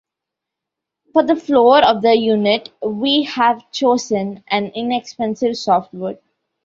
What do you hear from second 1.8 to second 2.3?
of the